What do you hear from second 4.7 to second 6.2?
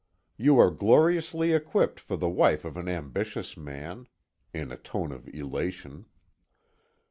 a tone of elation.